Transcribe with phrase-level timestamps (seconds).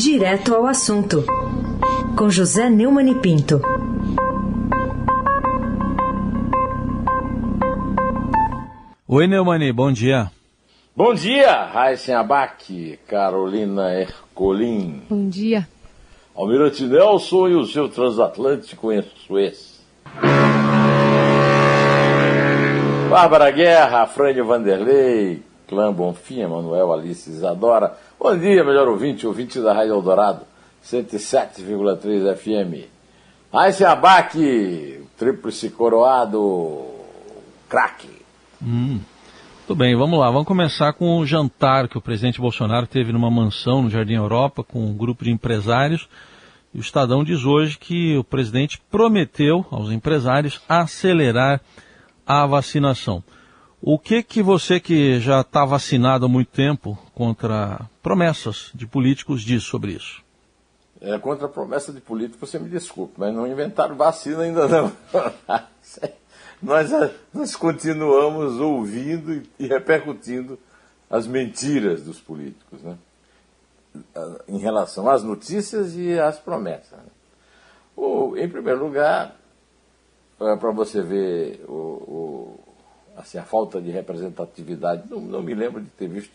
[0.00, 1.24] Direto ao assunto,
[2.16, 3.60] com José Neumann e Pinto.
[9.08, 10.30] Oi, Neumani, bom dia.
[10.94, 15.02] Bom dia, Raíssen Abac, Carolina Ercolim.
[15.10, 15.66] Bom dia.
[16.32, 19.84] Almirante Nelson e o seu transatlântico em Suez.
[23.10, 27.94] Bárbara Guerra, Frânio Vanderlei, Clã Bonfim, Manuel Alice Isadora.
[28.18, 30.40] Bom dia, melhor ouvinte, ouvinte da Rádio Eldorado,
[30.82, 32.88] 107,3 FM.
[33.52, 36.86] Raíssen Abac, tríplice coroado,
[37.68, 38.08] craque.
[38.62, 38.98] Hum,
[39.66, 40.30] tudo bem, vamos lá.
[40.30, 44.64] Vamos começar com o jantar que o presidente Bolsonaro teve numa mansão no Jardim Europa
[44.64, 46.08] com um grupo de empresários.
[46.72, 51.60] E o Estadão diz hoje que o presidente prometeu aos empresários acelerar
[52.26, 53.22] a vacinação.
[53.80, 59.42] O que que você que já está vacinado há muito tempo contra promessas de políticos
[59.42, 60.20] diz sobre isso?
[61.00, 64.92] É, contra a promessa de político, você me desculpe, mas não inventaram vacina ainda não.
[66.60, 66.90] nós,
[67.32, 70.58] nós continuamos ouvindo e, repercutindo
[71.08, 72.98] as mentiras dos políticos, né?
[74.48, 76.98] em relação às notícias e às promessas.
[76.98, 78.42] Né?
[78.42, 79.36] Em primeiro lugar,
[80.40, 82.67] é, para você ver o, o,
[83.18, 86.32] assim, a falta de representatividade, não, não me lembro de ter visto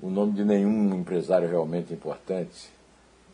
[0.00, 2.70] o nome de nenhum empresário realmente importante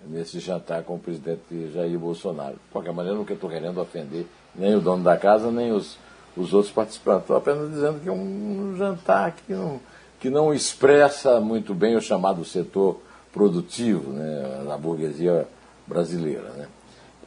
[0.09, 2.55] nesse jantar com o presidente Jair Bolsonaro.
[2.55, 5.99] De qualquer maneira, eu estou querendo ofender nem o dono da casa, nem os,
[6.37, 7.23] os outros participantes.
[7.23, 9.81] Estou apenas dizendo que é um jantar que não,
[10.21, 13.01] que não expressa muito bem o chamado setor
[13.33, 15.47] produtivo né, da burguesia
[15.87, 16.49] brasileira.
[16.51, 16.69] Né.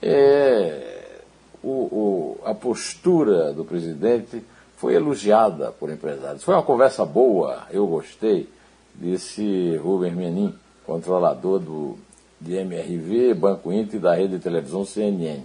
[0.02, 1.20] É,
[1.62, 4.44] o, o, a postura do presidente
[4.80, 6.42] foi elogiada por empresários.
[6.42, 8.50] Foi uma conversa boa, eu gostei,
[8.96, 10.56] desse Rubem Menin,
[10.86, 11.98] controlador do,
[12.40, 15.42] de MRV, Banco Inter e da rede de televisão CNN.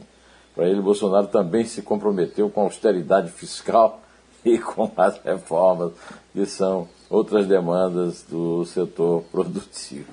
[0.55, 4.01] Para ele, Bolsonaro também se comprometeu com a austeridade fiscal
[4.45, 5.93] e com as reformas,
[6.33, 10.13] que são outras demandas do setor produtivo.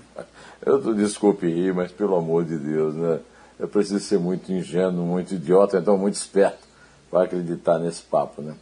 [0.66, 3.20] Eu desculpe rir, mas pelo amor de Deus, né?
[3.60, 6.68] Eu preciso ser muito ingênuo, muito idiota, então muito esperto
[7.12, 8.56] para acreditar nesse papo, né?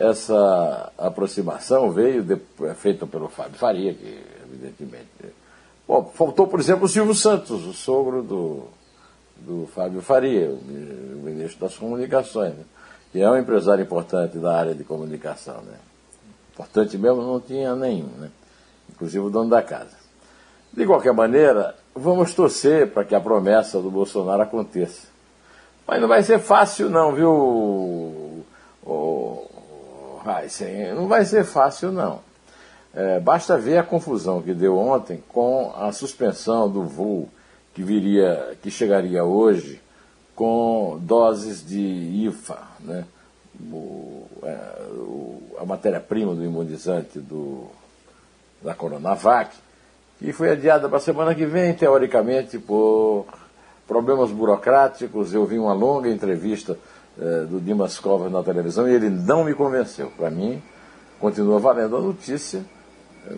[0.00, 2.40] Essa aproximação veio de,
[2.74, 4.18] feita pelo Fábio Faria, que
[4.50, 5.06] evidentemente.
[5.86, 8.64] Bom, faltou, por exemplo, o Silvio Santos, o sogro do,
[9.36, 12.64] do Fábio Faria, o ministro das Comunicações, né?
[13.12, 15.60] que é um empresário importante da área de comunicação.
[15.62, 15.76] Né?
[16.54, 18.30] Importante mesmo não tinha nenhum, né?
[18.88, 20.00] inclusive o dono da casa.
[20.72, 25.08] De qualquer maneira, vamos torcer para que a promessa do Bolsonaro aconteça.
[25.86, 28.46] Mas não vai ser fácil não, viu,
[30.24, 30.94] o, Heisen?
[30.94, 32.20] Não vai ser fácil não.
[32.92, 37.28] É, basta ver a confusão que deu ontem com a suspensão do voo
[37.72, 39.80] que viria, que chegaria hoje
[40.34, 43.04] com doses de IFA, né?
[43.72, 47.66] O, é, o, a matéria-prima do imunizante do,
[48.62, 49.54] da Coronavac,
[50.18, 53.26] que foi adiada para a semana que vem, teoricamente, por
[53.86, 55.34] problemas burocráticos.
[55.34, 56.78] Eu vi uma longa entrevista
[57.18, 60.10] eh, do Dimas Covas na televisão e ele não me convenceu.
[60.16, 60.62] Para mim,
[61.18, 62.64] continua valendo a notícia,
[63.26, 63.36] eh,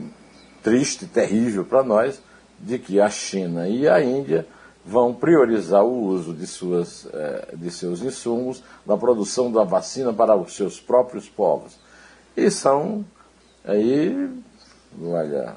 [0.62, 2.22] triste, terrível para nós,
[2.58, 4.46] de que a China e a Índia
[4.84, 10.36] vão priorizar o uso de, suas, eh, de seus insumos na produção da vacina para
[10.36, 11.78] os seus próprios povos.
[12.36, 13.04] E são
[13.64, 14.30] aí,
[15.00, 15.56] olha,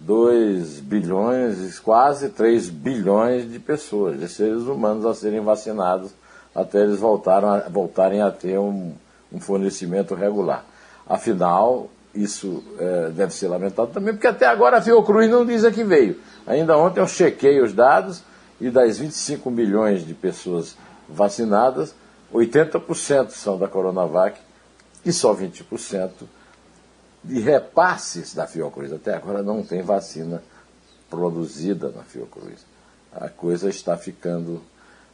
[0.00, 6.12] 2 bilhões, quase 3 bilhões de pessoas, de seres humanos a serem vacinados
[6.54, 8.94] até eles voltaram voltarem a ter um,
[9.32, 10.64] um fornecimento regular.
[11.06, 15.70] Afinal, isso é, deve ser lamentado também, porque até agora a Fiocruz não diz a
[15.70, 16.20] que veio.
[16.46, 18.22] Ainda ontem eu chequei os dados
[18.60, 20.76] e das 25 milhões de pessoas
[21.08, 21.94] vacinadas,
[22.32, 24.38] 80% são da Coronavac
[25.04, 26.10] e só 20%
[27.24, 28.92] de repasses da Fiocruz.
[28.92, 30.42] Até agora não tem vacina
[31.10, 32.64] produzida na Fiocruz.
[33.12, 34.62] A coisa está ficando,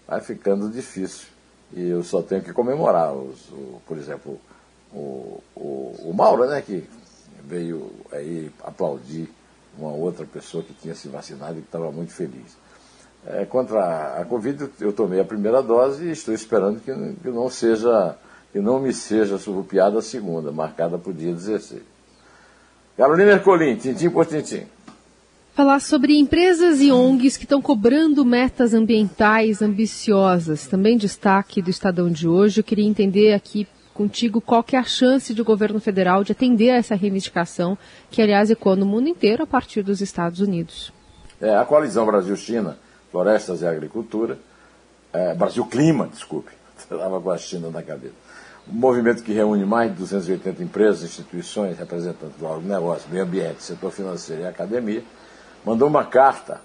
[0.09, 1.29] vai ficando difícil.
[1.73, 4.41] E eu só tenho que comemorar, os, o, por exemplo,
[4.93, 6.89] o, o, o Mauro, né, que
[7.45, 9.29] veio aí aplaudir
[9.79, 12.57] uma outra pessoa que tinha se vacinado e que estava muito feliz.
[13.27, 17.51] É, contra a Covid, eu tomei a primeira dose e estou esperando que, que não
[17.51, 18.17] seja,
[18.51, 21.83] que não me seja surrupiada a segunda, marcada para o dia 16.
[22.97, 24.67] Carolina Ercolim, tintim por tintim.
[25.59, 30.69] Falar sobre empresas e ONGs que estão cobrando metas ambientais ambiciosas.
[30.69, 32.61] Também destaque do Estadão de hoje.
[32.61, 36.71] Eu queria entender aqui contigo qual que é a chance do governo federal de atender
[36.71, 37.77] a essa reivindicação,
[38.09, 40.93] que aliás ecoa no mundo inteiro a partir dos Estados Unidos.
[41.41, 42.79] É, a coalizão Brasil-China,
[43.11, 44.39] Florestas e Agricultura,
[45.13, 48.15] é, Brasil-Clima, desculpe, estava com a China na cabeça.
[48.73, 53.91] Um movimento que reúne mais de 280 empresas, instituições, representantes do agronegócio, meio ambiente, setor
[53.91, 55.03] financeiro e academia,
[55.65, 56.61] mandou uma carta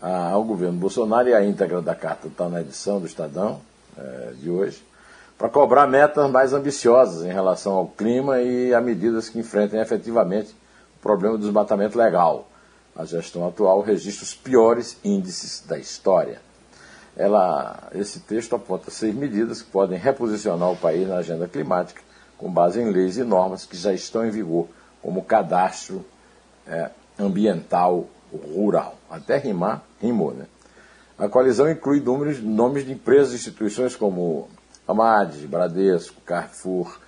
[0.00, 3.60] ao governo Bolsonaro e a íntegra da carta está na edição do Estadão
[3.98, 4.82] é, de hoje,
[5.36, 10.54] para cobrar metas mais ambiciosas em relação ao clima e a medidas que enfrentem efetivamente
[10.98, 12.48] o problema do desmatamento legal.
[12.96, 16.40] A gestão atual registra os piores índices da história.
[17.16, 22.02] Ela, esse texto aponta seis medidas que podem reposicionar o país na agenda climática
[22.38, 24.66] com base em leis e normas que já estão em vigor,
[25.02, 26.04] como o cadastro
[26.66, 28.06] é, ambiental
[28.36, 28.96] rural.
[29.10, 30.46] Até rimar, rimou, né?
[31.18, 34.48] A coalizão inclui números, nomes de empresas e instituições como
[34.88, 36.98] Amad, Bradesco, Carrefour,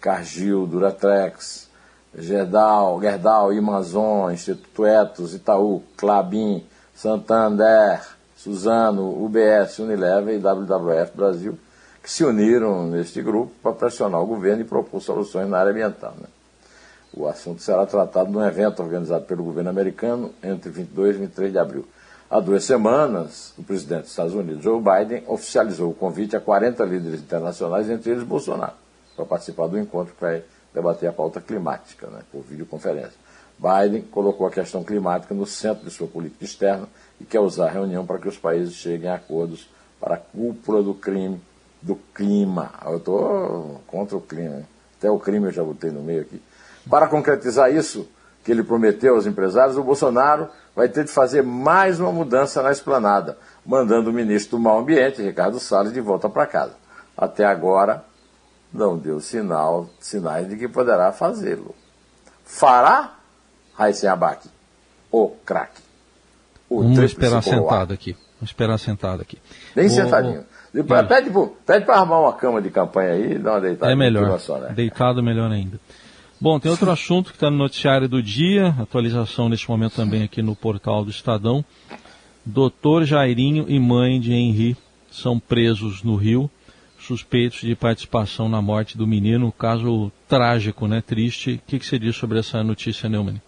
[0.00, 1.68] Cargill, Duratrex,
[2.16, 6.62] Gerdau, Gerdau, Amazon, Instituto Etos, Itaú, Clabin,
[6.94, 8.02] Santander,
[8.36, 11.58] Suzano, UBS, Unilever e WWF Brasil,
[12.02, 16.14] que se uniram neste grupo para pressionar o governo e propor soluções na área ambiental.
[16.20, 16.26] Né?
[17.16, 21.58] O assunto será tratado num evento organizado pelo governo americano entre 22 e 23 de
[21.58, 21.86] abril.
[22.28, 26.84] Há duas semanas, o presidente dos Estados Unidos, Joe Biden, oficializou o convite a 40
[26.84, 28.72] líderes internacionais, entre eles Bolsonaro,
[29.14, 30.42] para participar do encontro que vai
[30.74, 33.14] debater a pauta climática, né, por videoconferência.
[33.56, 36.88] Biden colocou a questão climática no centro de sua política externa
[37.20, 39.68] e quer usar a reunião para que os países cheguem a acordos
[40.00, 41.40] para a cúpula do crime,
[41.80, 42.72] do clima.
[42.84, 44.62] Eu estou contra o clima,
[44.98, 46.42] até o crime eu já botei no meio aqui.
[46.88, 48.08] Para concretizar isso
[48.44, 52.70] que ele prometeu aos empresários, o Bolsonaro vai ter de fazer mais uma mudança na
[52.70, 56.74] esplanada, mandando o ministro do Meio Ambiente, Ricardo Salles, de volta para casa.
[57.16, 58.04] Até agora,
[58.72, 61.74] não deu sinal, sinais de que poderá fazê-lo.
[62.44, 63.14] Fará
[63.74, 64.48] Raíssen Abac,
[65.10, 65.80] o craque.
[66.68, 68.16] Vamos esperar sentado aqui.
[68.34, 69.38] Vamos esperar sentado aqui.
[69.74, 69.90] Nem o...
[69.90, 70.44] sentadinho.
[71.08, 71.30] Pede,
[71.64, 73.92] pede para armar uma cama de campanha aí e dar uma deitada.
[73.92, 74.38] É melhor.
[74.40, 74.72] Só, né?
[74.74, 75.78] Deitado melhor ainda.
[76.40, 80.42] Bom, tem outro assunto que está no noticiário do dia, atualização neste momento também aqui
[80.42, 81.64] no portal do Estadão.
[82.44, 84.76] Doutor Jairinho e mãe de Henri
[85.10, 86.50] são presos no Rio,
[86.98, 91.54] suspeitos de participação na morte do menino, caso trágico, né, triste.
[91.54, 93.40] O que, que você diz sobre essa notícia, Neumann?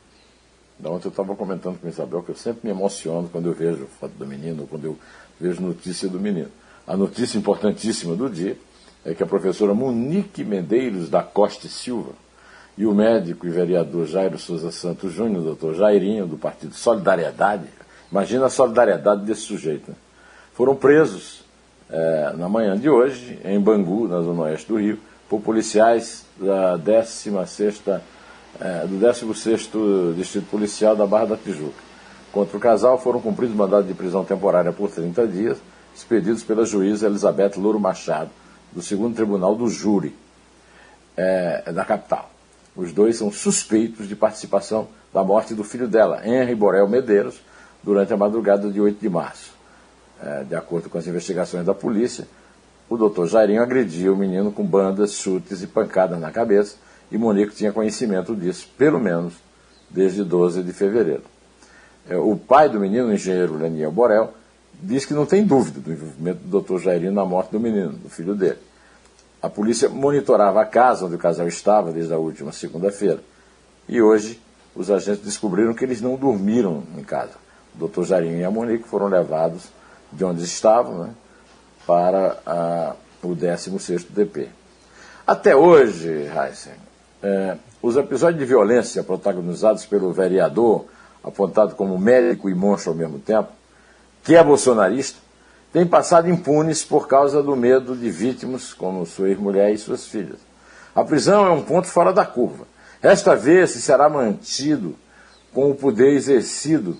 [0.84, 3.86] Ontem eu estava comentando com a Isabel que eu sempre me emociono quando eu vejo
[3.98, 4.98] foto do menino, quando eu
[5.40, 6.48] vejo notícia do menino.
[6.86, 8.56] A notícia importantíssima do dia
[9.04, 12.12] é que a professora Monique Medeiros da Costa Silva,
[12.76, 17.64] e o médico e vereador Jairo Souza Santos Júnior, doutor Jairinho, do Partido Solidariedade,
[18.10, 19.96] imagina a solidariedade desse sujeito, né?
[20.52, 21.44] foram presos
[21.88, 26.76] é, na manhã de hoje, em Bangu, na zona oeste do Rio, por policiais da
[26.76, 27.82] 16
[28.60, 29.70] é, do 16
[30.16, 31.86] Distrito Policial da Barra da Tijuca.
[32.32, 35.58] Contra o casal foram cumpridos mandados de prisão temporária por 30 dias,
[35.94, 38.30] expedidos pela juíza Elizabeth Louro Machado,
[38.72, 40.14] do segundo Tribunal do Júri
[41.16, 42.35] é, da capital.
[42.76, 47.40] Os dois são suspeitos de participação da morte do filho dela, Henry Borel Medeiros,
[47.82, 49.52] durante a madrugada de 8 de março.
[50.22, 52.26] É, de acordo com as investigações da polícia,
[52.88, 56.76] o doutor Jairinho agredia o menino com bandas, chutes e pancadas na cabeça,
[57.10, 59.34] e Monique tinha conhecimento disso, pelo menos
[59.88, 61.22] desde 12 de fevereiro.
[62.08, 64.34] É, o pai do menino, o engenheiro Leniel Borel,
[64.74, 68.08] diz que não tem dúvida do envolvimento do doutor Jairinho na morte do menino, do
[68.08, 68.58] filho dele.
[69.46, 73.20] A polícia monitorava a casa onde o casal estava desde a última segunda-feira.
[73.88, 74.42] E hoje
[74.74, 77.34] os agentes descobriram que eles não dormiram em casa.
[77.72, 79.68] O doutor Jarinho e a Monique foram levados
[80.10, 81.10] de onde estavam né,
[81.86, 84.48] para a, o 16º DP.
[85.24, 86.74] Até hoje, Heisen,
[87.22, 90.86] é, os episódios de violência protagonizados pelo vereador,
[91.22, 93.50] apontado como médico e monstro ao mesmo tempo,
[94.24, 95.20] que é bolsonarista,
[95.76, 100.38] têm passado impunes por causa do medo de vítimas como sua ex-mulher e suas filhas.
[100.94, 102.64] A prisão é um ponto fora da curva.
[103.02, 104.96] Esta vez se será mantido
[105.52, 106.96] com o poder exercido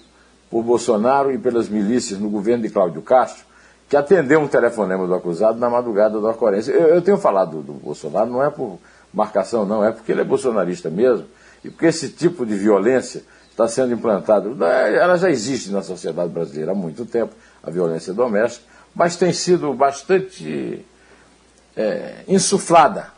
[0.50, 3.47] por Bolsonaro e pelas milícias no governo de Cláudio Castro,
[3.88, 6.71] que atendeu um telefonema do acusado na madrugada da ocorrência.
[6.73, 8.78] Eu, eu tenho falado do, do Bolsonaro, não é por
[9.11, 11.25] marcação, não, é porque ele é bolsonarista mesmo,
[11.64, 14.62] e porque esse tipo de violência está sendo implantado.
[14.62, 17.33] Ela já existe na sociedade brasileira há muito tempo
[17.67, 20.85] a violência doméstica, mas tem sido bastante
[21.77, 23.09] é, insuflada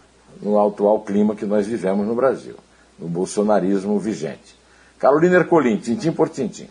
[0.40, 2.56] no atual clima que nós vivemos no Brasil,
[2.98, 4.56] no bolsonarismo vigente.
[4.98, 6.68] Carolina Ercolim, tintim por tintim.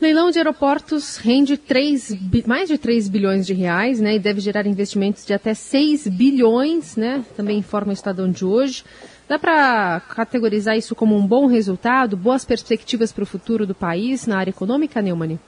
[0.00, 4.64] Leilão de aeroportos rende 3, mais de 3 bilhões de reais né, e deve gerar
[4.66, 8.84] investimentos de até 6 bilhões, né, também informa o Estadão de hoje.
[9.28, 14.26] Dá para categorizar isso como um bom resultado, boas perspectivas para o futuro do país
[14.26, 15.38] na área econômica, Neumann?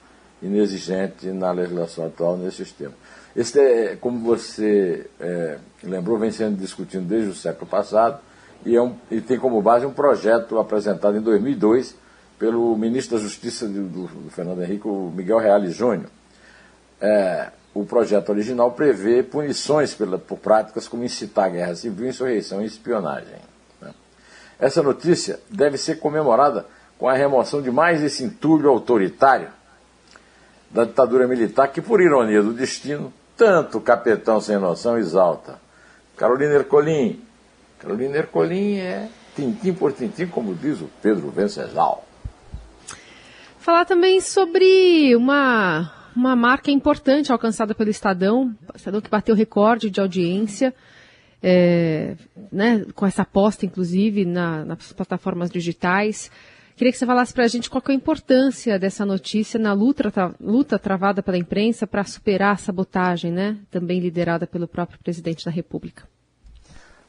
[0.43, 2.97] inexistente na legislação atual nesses termos.
[3.35, 8.21] Esse, é, como você é, lembrou, vem sendo discutido desde o século passado
[8.65, 11.97] e, é um, e tem como base um projeto apresentado em 2002
[12.39, 16.11] pelo ministro da Justiça do, do, do Fernando Henrique, Miguel Reale Júnior.
[17.01, 22.67] É, o projeto original prevê punições pela, por práticas como incitar guerra civil, insurreição e
[22.67, 23.37] espionagem.
[23.81, 23.91] Né?
[24.59, 26.67] Essa notícia deve ser comemorada
[26.99, 29.49] com a remoção de mais esse entulho autoritário
[30.71, 35.61] da ditadura militar que, por ironia do destino, tanto o capitão sem noção exalta.
[36.17, 37.23] Carolina Ercolim.
[37.79, 42.05] Carolina Ercolim é tintim por tintim, como diz o Pedro Venceslau.
[43.59, 50.01] Falar também sobre uma, uma marca importante alcançada pelo Estadão, Estadão que bateu recorde de
[50.01, 50.75] audiência,
[51.43, 52.15] é,
[52.51, 56.31] né, com essa aposta, inclusive, na, nas plataformas digitais.
[56.77, 60.35] Queria que você falasse para a gente qual é a importância dessa notícia na luta,
[60.41, 65.51] luta travada pela imprensa para superar a sabotagem, né, também liderada pelo próprio presidente da
[65.51, 66.05] República.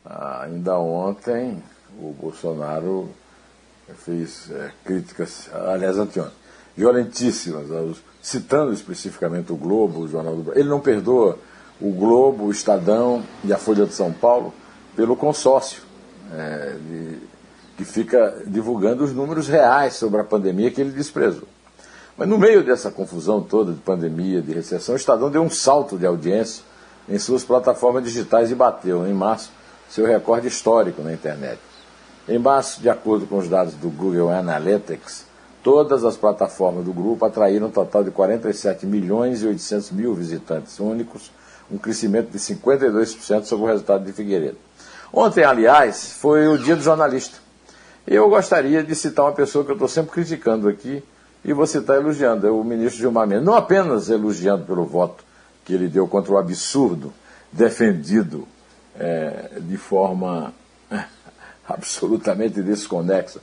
[0.05, 1.63] Ah, ainda ontem,
[1.98, 3.10] o Bolsonaro
[3.95, 6.33] fez é, críticas, aliás, anteontem,
[6.75, 7.72] violentíssimas,
[8.23, 10.61] citando especificamente o Globo, o Jornal do Brasil.
[10.61, 11.37] Ele não perdoa
[11.81, 14.53] o Globo, o Estadão e a Folha de São Paulo
[14.95, 15.81] pelo consórcio,
[16.33, 17.17] é, de,
[17.75, 21.47] que fica divulgando os números reais sobre a pandemia que ele desprezou.
[22.17, 25.97] Mas no meio dessa confusão toda de pandemia, de recessão, o Estadão deu um salto
[25.97, 26.63] de audiência
[27.09, 29.51] em suas plataformas digitais e bateu, em março,
[29.89, 31.59] seu recorde histórico na internet.
[32.29, 35.25] Em março, de acordo com os dados do Google Analytics,
[35.63, 40.77] Todas as plataformas do grupo atraíram um total de 47 milhões e 800 mil visitantes
[40.77, 41.32] únicos,
[41.72, 44.58] um crescimento de 52% sobre o resultado de Figueiredo.
[45.12, 47.38] Ontem, aliás, foi o dia do jornalista.
[48.05, 51.01] Eu gostaria de citar uma pessoa que eu estou sempre criticando aqui
[51.46, 53.46] e vou citar elogiando, é o ministro Gilmar Mendes.
[53.46, 55.24] Não apenas elogiando pelo voto
[55.63, 57.13] que ele deu contra o absurdo
[57.53, 58.46] defendido
[59.00, 60.53] é, de forma
[61.65, 63.39] absolutamente desconexa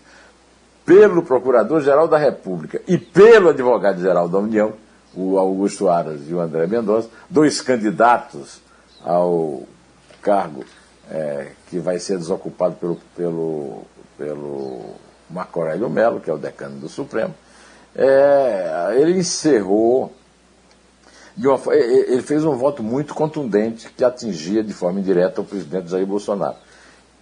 [0.91, 4.73] pelo Procurador-Geral da República e pelo Advogado-Geral da União,
[5.15, 8.61] o Augusto Aras e o André Mendonça, dois candidatos
[9.05, 9.63] ao
[10.21, 10.65] cargo
[11.09, 13.83] é, que vai ser desocupado pelo, pelo,
[14.19, 14.81] pelo
[15.31, 17.37] Marco Aurélio Mello, que é o decano do Supremo,
[17.95, 20.13] é, ele encerrou,
[21.39, 26.05] uma, ele fez um voto muito contundente que atingia de forma indireta o presidente Jair
[26.05, 26.57] Bolsonaro.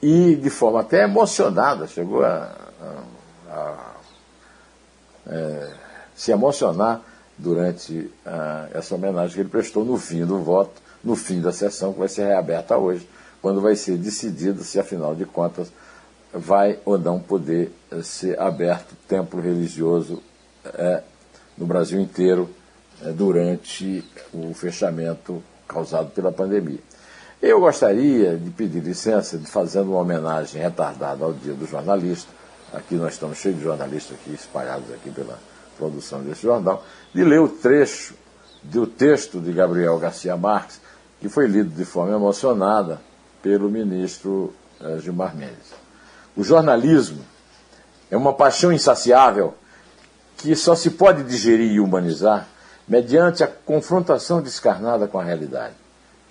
[0.01, 2.51] E de forma até emocionada, chegou a
[3.59, 3.97] a,
[5.27, 5.71] é,
[6.15, 7.03] se emocionar
[7.37, 11.93] durante a, essa homenagem que ele prestou no fim do voto, no fim da sessão,
[11.93, 13.09] que vai ser reaberta hoje,
[13.41, 15.71] quando vai ser decidido se, afinal de contas,
[16.33, 20.23] vai ou não poder é, ser aberto templo religioso
[20.65, 21.03] é,
[21.57, 22.51] no Brasil inteiro
[23.03, 26.81] é, durante o fechamento causado pela pandemia.
[27.41, 32.29] Eu gostaria de pedir licença de fazendo uma homenagem retardada ao Dia do Jornalista,
[32.73, 35.39] aqui nós estamos cheios de jornalistas aqui espalhados aqui pela
[35.77, 36.85] produção desse jornal,
[37.15, 38.15] de ler o trecho
[38.63, 40.81] do texto de Gabriel Garcia Marques,
[41.21, 43.01] que foi lido de forma emocionada
[43.43, 45.73] pelo ministro eh, Gilmar Mendes.
[46.37, 47.25] O jornalismo
[48.11, 49.55] é uma paixão insaciável
[50.37, 52.47] que só se pode digerir e humanizar
[52.87, 55.75] mediante a confrontação descarnada com a realidade.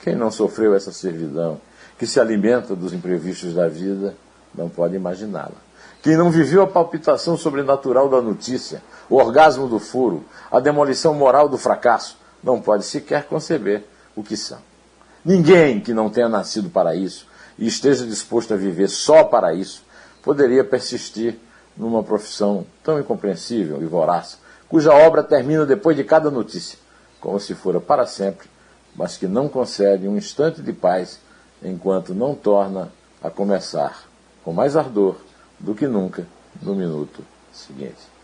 [0.02, 1.60] Quem não sofreu essa servidão,
[1.98, 4.16] que se alimenta dos imprevistos da vida,
[4.56, 5.67] não pode imaginá-la.
[6.02, 11.50] Quem não viveu a palpitação sobrenatural da notícia, o orgasmo do furo, a demolição moral
[11.50, 13.84] do fracasso, não pode sequer conceber
[14.16, 14.60] o que são.
[15.26, 17.28] Ninguém que não tenha nascido para isso
[17.58, 19.84] e esteja disposto a viver só para isso
[20.22, 21.38] poderia persistir
[21.76, 24.38] numa profissão tão incompreensível e voraz,
[24.68, 26.78] cuja obra termina depois de cada notícia,
[27.20, 28.48] como se fora para sempre,
[28.96, 31.20] mas que não concede um instante de paz
[31.62, 34.04] enquanto não torna a começar
[34.44, 35.16] com mais ardor
[35.60, 36.26] do que nunca
[36.62, 38.18] no minuto seguinte.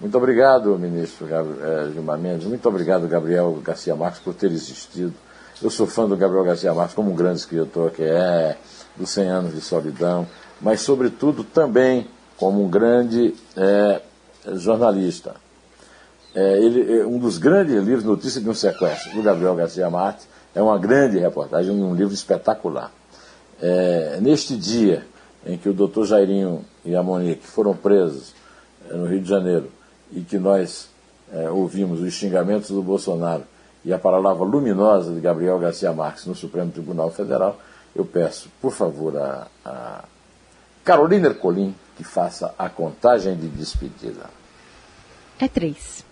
[0.00, 2.46] Muito obrigado, ministro eh, Gilmar Mendes.
[2.46, 5.14] Muito obrigado, Gabriel Garcia Marques, por ter existido.
[5.62, 8.58] Eu sou fã do Gabriel Garcia Marques como um grande escritor que é,
[8.94, 10.26] dos 100 anos de solidão,
[10.60, 14.02] mas, sobretudo, também como um grande é,
[14.54, 15.36] jornalista.
[16.34, 20.60] É, ele, um dos grandes livros, Notícia de um Sequestro, do Gabriel Garcia Marques, é
[20.60, 22.92] uma grande reportagem, um livro espetacular.
[23.62, 25.06] É, neste dia
[25.46, 28.34] em que o doutor Jairinho e a Monique foram presos
[28.90, 29.70] é, no Rio de Janeiro
[30.12, 30.90] e que nós
[31.32, 33.44] é, ouvimos os xingamentos do Bolsonaro
[33.84, 37.60] e a palavra luminosa de Gabriel Garcia Marques no Supremo Tribunal Federal,
[37.94, 40.04] eu peço, por favor, a, a
[40.84, 44.28] Carolina Ercolim que faça a contagem de despedida.
[45.38, 46.04] É três.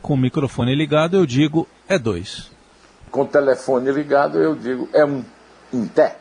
[0.00, 2.50] Com o microfone ligado, eu digo é dois.
[3.10, 5.24] Com o telefone ligado, eu digo é um.
[5.72, 6.18] Em té.